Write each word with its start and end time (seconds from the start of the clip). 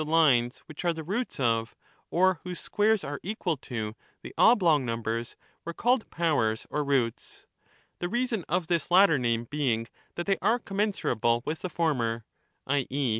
lines 0.03 0.59
which 0.65 0.83
are 0.83 0.93
the 0.93 1.03
roots 1.03 1.39
of 1.39 1.75
(or 2.09 2.39
whose 2.43 2.59
squares 2.59 3.03
are 3.03 3.19
equal 3.21 3.55
to) 3.55 3.95
the 4.23 4.33
oblong 4.35 4.83
numbers, 4.83 5.35
were 5.63 5.75
called 5.75 6.09
powers 6.09 6.65
or 6.71 6.83
roots; 6.83 7.45
the 7.99 8.09
reason 8.09 8.43
of 8.49 8.65
this 8.65 8.89
latter 8.89 9.19
name 9.19 9.43
being, 9.43 9.85
that 10.15 10.25
they 10.25 10.39
are 10.41 10.57
commensurable 10.57 11.43
with 11.45 11.59
the 11.59 11.69
former 11.69 12.25
[i. 12.65 12.87
e. 12.89 13.09